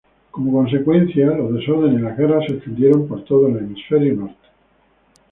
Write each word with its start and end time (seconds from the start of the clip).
Como 0.31 0.51
consecuencia, 0.51 1.27
los 1.27 1.53
desórdenes 1.53 1.99
y 1.99 2.01
las 2.01 2.17
guerras 2.17 2.45
se 2.47 2.53
extendieron 2.55 3.07
por 3.07 3.23
todo 3.23 3.49
el 3.49 3.57
hemisferio 3.59 4.15
norte. 4.15 4.47